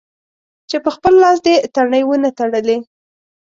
چې 0.69 0.77
په 0.83 0.89
خپل 0.95 1.13
لاس 1.23 1.37
دې 1.45 1.55
تڼۍ 1.75 2.03
و 2.05 2.11
نه 2.23 2.31
تړلې. 2.37 2.77